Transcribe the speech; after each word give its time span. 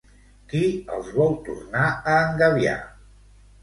Qui 0.53 0.61
els 0.95 1.13
vol 1.19 1.39
tornar 1.51 1.87
a 1.93 2.19
engabiar? 2.27 2.77